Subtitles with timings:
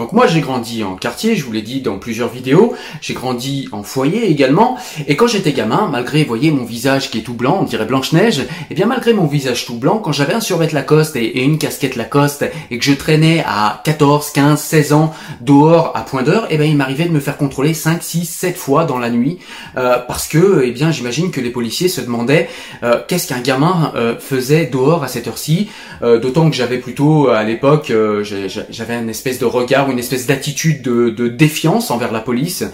[0.00, 3.68] Donc moi j'ai grandi en quartier, je vous l'ai dit dans plusieurs vidéos, j'ai grandi
[3.70, 7.58] en foyer également, et quand j'étais gamin, malgré, voyez, mon visage qui est tout blanc,
[7.60, 10.70] on dirait Blanche-Neige, et eh bien malgré mon visage tout blanc, quand j'avais un survêt
[10.72, 15.12] Lacoste et, et, une casquette Lacoste, et que je traînais à 14, 15, 16 ans
[15.42, 18.24] dehors à point d'heure, et eh bien il m'arrivait de me faire contrôler 5, 6,
[18.24, 19.38] 7 fois dans la nuit,
[19.76, 22.48] euh, parce que, eh bien j'imagine que les policiers se demandaient
[22.84, 25.68] euh, qu'est-ce qu'un gamin euh, faisait dehors à cette heure-ci,
[26.00, 27.92] d'autant que j'avais plutôt, à l'époque,
[28.22, 32.64] j'avais une espèce de regard une espèce d'attitude de, défiance envers la police.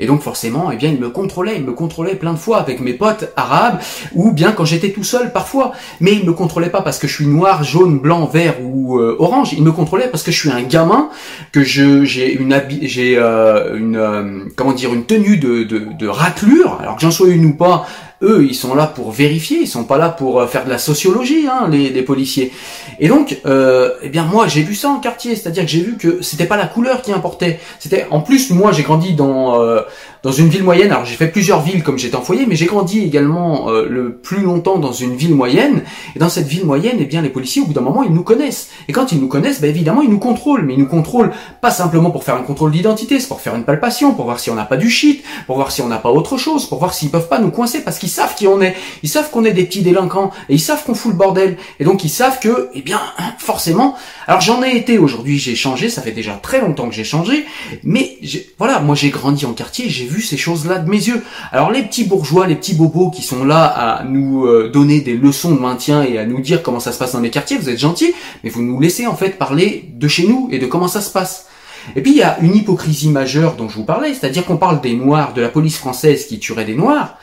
[0.00, 2.80] Et donc forcément, eh bien, il me contrôlait, il me contrôlait plein de fois avec
[2.80, 3.78] mes potes arabes,
[4.14, 5.72] ou bien quand j'étais tout seul parfois.
[6.00, 9.16] Mais il me contrôlait pas parce que je suis noir, jaune, blanc, vert ou euh,
[9.18, 9.52] orange.
[9.52, 11.08] Il me contrôlait parce que je suis un gamin,
[11.52, 16.08] que je j'ai une j'ai euh, une euh, comment dire une tenue de, de, de
[16.08, 16.78] raclure.
[16.80, 17.86] Alors que j'en sois une ou pas,
[18.22, 20.78] eux, ils sont là pour vérifier, ils sont pas là pour euh, faire de la
[20.78, 22.52] sociologie, hein, les, les policiers.
[22.98, 25.96] Et donc, euh, eh bien moi, j'ai vu ça en quartier, c'est-à-dire que j'ai vu
[25.96, 27.60] que c'était pas la couleur qui importait.
[27.78, 29.82] C'était, en plus, moi, j'ai grandi dans euh,
[30.26, 30.90] dans une ville moyenne.
[30.90, 34.12] Alors j'ai fait plusieurs villes comme j'étais en foyer, mais j'ai grandi également euh, le
[34.12, 35.84] plus longtemps dans une ville moyenne.
[36.16, 38.24] Et dans cette ville moyenne, eh bien les policiers, au bout d'un moment, ils nous
[38.24, 38.70] connaissent.
[38.88, 40.64] Et quand ils nous connaissent, ben, évidemment, ils nous contrôlent.
[40.64, 43.62] Mais ils nous contrôlent pas simplement pour faire un contrôle d'identité, c'est pour faire une
[43.62, 46.10] palpation, pour voir si on n'a pas du shit, pour voir si on n'a pas
[46.10, 48.74] autre chose, pour voir s'ils peuvent pas nous coincer parce qu'ils savent qui on est.
[49.04, 51.56] Ils savent qu'on est des petits délinquants et ils savent qu'on fout le bordel.
[51.78, 53.00] Et donc ils savent que, eh bien,
[53.38, 53.94] forcément.
[54.26, 55.88] Alors j'en ai été aujourd'hui, j'ai changé.
[55.88, 57.46] Ça fait déjà très longtemps que j'ai changé,
[57.84, 58.18] mais
[58.58, 61.22] voilà, moi j'ai grandi en quartier, j'ai vu ces choses-là de mes yeux.
[61.52, 65.16] Alors les petits bourgeois, les petits bobos qui sont là à nous euh, donner des
[65.16, 67.68] leçons de maintien et à nous dire comment ça se passe dans les quartiers, vous
[67.68, 68.14] êtes gentils,
[68.44, 71.10] mais vous nous laissez en fait parler de chez nous et de comment ça se
[71.10, 71.46] passe.
[71.94, 74.80] Et puis il y a une hypocrisie majeure dont je vous parlais, c'est-à-dire qu'on parle
[74.80, 77.18] des Noirs, de la police française qui tuerait des Noirs,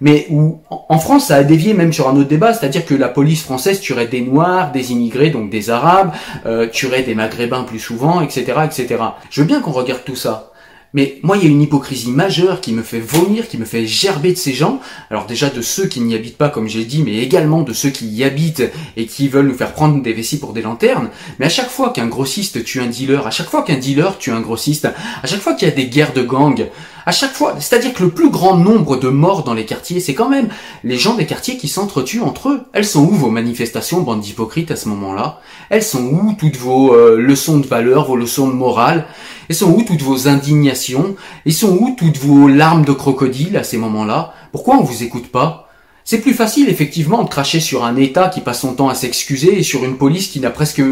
[0.00, 3.08] mais où en France ça a dévié même sur un autre débat, c'est-à-dire que la
[3.08, 6.12] police française tuerait des Noirs, des immigrés, donc des Arabes,
[6.44, 8.96] euh, tuerait des Maghrébins plus souvent, etc., etc.
[9.30, 10.51] Je veux bien qu'on regarde tout ça,
[10.94, 13.86] mais moi, il y a une hypocrisie majeure qui me fait vomir, qui me fait
[13.86, 14.80] gerber de ces gens.
[15.10, 17.88] Alors déjà de ceux qui n'y habitent pas, comme j'ai dit, mais également de ceux
[17.88, 21.08] qui y habitent et qui veulent nous faire prendre des vessies pour des lanternes.
[21.38, 24.32] Mais à chaque fois qu'un grossiste tue un dealer, à chaque fois qu'un dealer tue
[24.32, 24.86] un grossiste,
[25.22, 26.68] à chaque fois qu'il y a des guerres de gangs,
[27.06, 30.14] à chaque fois, c'est-à-dire que le plus grand nombre de morts dans les quartiers, c'est
[30.14, 30.48] quand même
[30.84, 32.62] les gens des quartiers qui s'entretuent entre eux.
[32.72, 35.40] Elles sont où vos manifestations, bande d'hypocrites, à ce moment-là?
[35.70, 39.06] Elles sont où toutes vos euh, leçons de valeur, vos leçons de morale?
[39.48, 41.16] Elles sont où toutes vos indignations?
[41.44, 44.32] Elles sont où toutes vos larmes de crocodile à ces moments-là?
[44.52, 45.68] Pourquoi on vous écoute pas?
[46.04, 49.58] C'est plus facile effectivement de cracher sur un État qui passe son temps à s'excuser
[49.58, 50.82] et sur une police qui n'a presque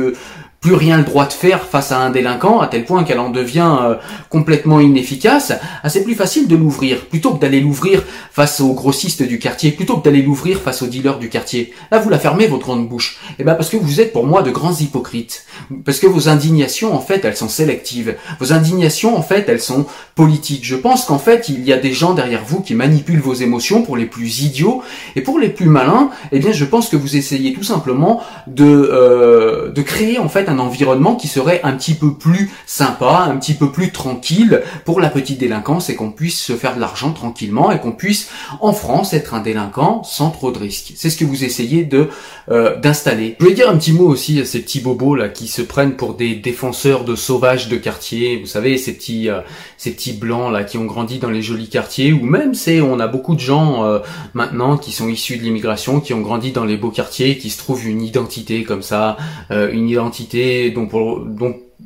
[0.60, 3.30] plus rien le droit de faire face à un délinquant, à tel point qu'elle en
[3.30, 3.94] devient euh,
[4.28, 9.22] complètement inefficace, ah, c'est plus facile de l'ouvrir, plutôt que d'aller l'ouvrir face aux grossistes
[9.22, 11.72] du quartier, plutôt que d'aller l'ouvrir face aux dealers du quartier.
[11.90, 13.18] Là, vous la fermez, votre grande bouche.
[13.38, 15.46] Eh ben, parce que vous êtes pour moi de grands hypocrites.
[15.86, 18.16] Parce que vos indignations, en fait, elles sont sélectives.
[18.38, 20.66] Vos indignations, en fait, elles sont politiques.
[20.66, 23.80] Je pense qu'en fait, il y a des gens derrière vous qui manipulent vos émotions
[23.80, 24.82] pour les plus idiots,
[25.16, 28.64] et pour les plus malins, eh bien, je pense que vous essayez tout simplement de,
[28.66, 33.36] euh, de créer, en fait, un environnement qui serait un petit peu plus sympa, un
[33.36, 37.12] petit peu plus tranquille pour la petite délinquance et qu'on puisse se faire de l'argent
[37.12, 38.28] tranquillement et qu'on puisse
[38.60, 40.92] en France être un délinquant sans trop de risques.
[40.96, 42.08] C'est ce que vous essayez de
[42.50, 43.36] euh, d'installer.
[43.38, 45.94] Je voulais dire un petit mot aussi à ces petits bobos là qui se prennent
[45.94, 48.38] pour des défenseurs de sauvages de quartier.
[48.38, 49.40] Vous savez ces petits euh,
[49.76, 52.98] ces petits blancs là qui ont grandi dans les jolis quartiers ou même c'est on
[52.98, 54.00] a beaucoup de gens euh,
[54.34, 57.58] maintenant qui sont issus de l'immigration qui ont grandi dans les beaux quartiers qui se
[57.58, 59.16] trouvent une identité comme ça,
[59.50, 60.39] une identité
[60.70, 60.90] donc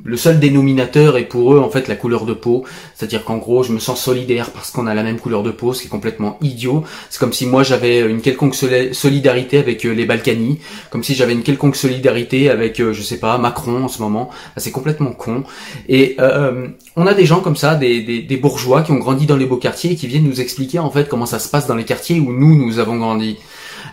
[0.03, 2.63] le seul dénominateur est pour eux en fait la couleur de peau,
[2.95, 5.73] c'est-à-dire qu'en gros je me sens solidaire parce qu'on a la même couleur de peau,
[5.73, 6.83] ce qui est complètement idiot.
[7.09, 10.59] C'est comme si moi j'avais une quelconque solidarité avec euh, les Balkany,
[10.91, 14.29] comme si j'avais une quelconque solidarité avec euh, je sais pas Macron en ce moment.
[14.57, 15.43] C'est complètement con.
[15.89, 19.37] Et euh, on a des gens comme ça, des, des bourgeois qui ont grandi dans
[19.37, 21.75] les beaux quartiers et qui viennent nous expliquer en fait comment ça se passe dans
[21.75, 23.37] les quartiers où nous nous avons grandi.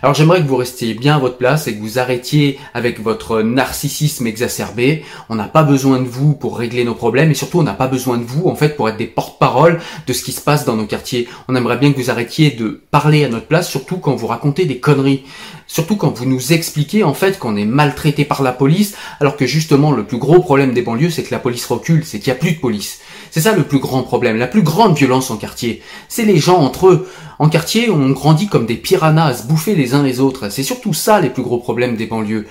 [0.03, 3.41] Alors j'aimerais que vous restiez bien à votre place et que vous arrêtiez avec votre
[3.41, 5.05] narcissisme exacerbé.
[5.29, 7.87] On n'a pas besoin de vous pour régler nos problèmes et surtout on n'a pas
[7.87, 10.75] besoin de vous en fait pour être des porte-parole de ce qui se passe dans
[10.75, 11.29] nos quartiers.
[11.47, 14.65] On aimerait bien que vous arrêtiez de parler à notre place, surtout quand vous racontez
[14.65, 15.23] des conneries.
[15.67, 19.45] Surtout quand vous nous expliquez en fait qu'on est maltraité par la police, alors que
[19.45, 22.37] justement le plus gros problème des banlieues c'est que la police recule, c'est qu'il n'y
[22.37, 22.99] a plus de police.
[23.31, 25.81] C'est ça le plus grand problème, la plus grande violence en quartier.
[26.07, 27.07] C'est les gens entre eux.
[27.39, 30.49] En quartier, on grandit comme des piranhas à se bouffer les uns les autres.
[30.49, 32.45] C'est surtout ça les plus gros problèmes des banlieues.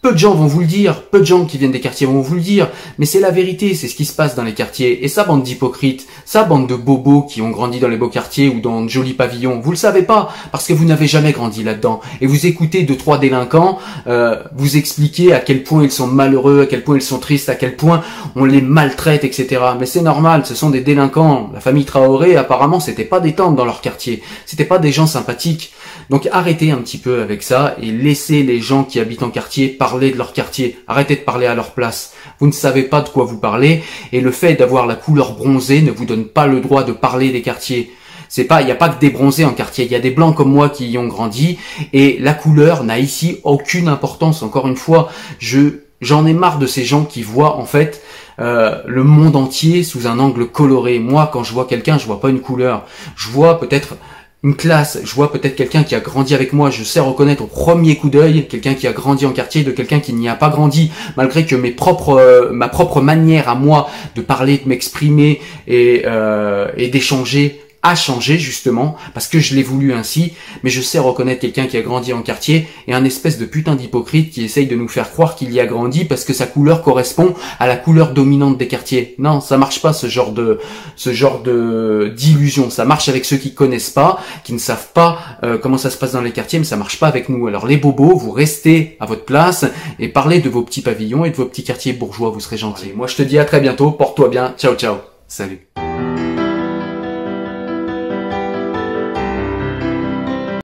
[0.00, 2.20] Peu de gens vont vous le dire, peu de gens qui viennent des quartiers vont
[2.20, 5.04] vous le dire, mais c'est la vérité, c'est ce qui se passe dans les quartiers.
[5.04, 8.48] Et ça, bande d'hypocrites, ça, bande de bobos qui ont grandi dans les beaux quartiers
[8.48, 11.64] ou dans de jolis pavillons, vous le savez pas, parce que vous n'avez jamais grandi
[11.64, 12.00] là-dedans.
[12.20, 13.78] Et vous écoutez deux trois délinquants
[14.08, 17.48] euh, vous expliquer à quel point ils sont malheureux, à quel point ils sont tristes,
[17.48, 18.02] à quel point
[18.34, 19.62] on les maltraite, etc.
[19.78, 21.50] Mais c'est normal, ce sont des délinquants.
[21.54, 25.06] La famille Traoré, apparemment, c'était pas des tentes dans leur quartier, c'était pas des gens
[25.06, 25.72] sympathiques.
[26.10, 29.68] Donc arrêtez un petit peu avec ça et laissez les gens qui habitent en quartier
[29.68, 30.78] parler de leur quartier.
[30.88, 32.12] Arrêtez de parler à leur place.
[32.40, 35.80] Vous ne savez pas de quoi vous parlez et le fait d'avoir la couleur bronzée
[35.82, 37.92] ne vous donne pas le droit de parler des quartiers.
[38.28, 39.84] C'est pas, il n'y a pas que des bronzés en quartier.
[39.84, 41.58] Il y a des blancs comme moi qui y ont grandi
[41.92, 44.42] et la couleur n'a ici aucune importance.
[44.42, 48.02] Encore une fois, je j'en ai marre de ces gens qui voient en fait
[48.38, 50.98] euh, le monde entier sous un angle coloré.
[50.98, 52.84] Moi, quand je vois quelqu'un, je vois pas une couleur.
[53.16, 53.96] Je vois peut-être
[54.44, 57.48] une classe, je vois peut-être quelqu'un qui a grandi avec moi, je sais reconnaître au
[57.48, 60.48] premier coup d'œil quelqu'un qui a grandi en quartier de quelqu'un qui n'y a pas
[60.48, 65.40] grandi, malgré que mes propres, euh, ma propre manière à moi de parler, de m'exprimer
[65.66, 70.32] et, euh, et d'échanger a changé justement parce que je l'ai voulu ainsi,
[70.62, 73.76] mais je sais reconnaître quelqu'un qui a grandi en quartier et un espèce de putain
[73.76, 76.82] d'hypocrite qui essaye de nous faire croire qu'il y a grandi parce que sa couleur
[76.82, 79.14] correspond à la couleur dominante des quartiers.
[79.18, 80.58] Non, ça marche pas ce genre de
[80.96, 82.70] ce genre de d'illusion.
[82.70, 85.96] Ça marche avec ceux qui connaissent pas, qui ne savent pas euh, comment ça se
[85.96, 87.46] passe dans les quartiers, mais ça marche pas avec nous.
[87.46, 89.64] Alors les bobos, vous restez à votre place
[89.98, 92.92] et parlez de vos petits pavillons et de vos petits quartiers bourgeois, vous serez gentils.
[92.94, 94.96] Moi je te dis à très bientôt, porte-toi bien, ciao ciao,
[95.26, 95.87] salut.